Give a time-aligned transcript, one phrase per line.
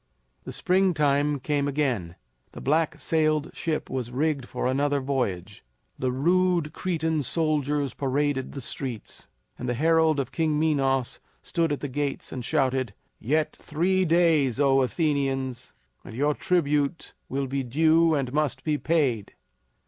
[0.45, 2.15] The springtime came again.
[2.53, 5.63] The black sailed ship was rigged for another voyage.
[5.99, 9.27] The rude Cretan soldiers paraded the streets;
[9.59, 14.59] and the herald of King Minos stood at the gates and shouted: "Yet three days,
[14.59, 19.35] O Athenians, and your tribute will be due and must be paid!"